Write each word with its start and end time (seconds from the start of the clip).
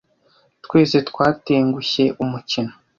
Twese 0.65 0.97
twatengushye 1.09 2.03
umukino. 2.23 2.73